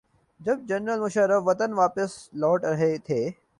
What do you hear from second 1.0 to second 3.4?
مشرف وطن واپس لوٹ رہے تھے۔